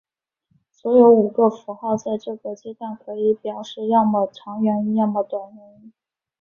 [0.71, 5.93] 所有五个符号在这个阶段可以表示要么长元音要么短元音。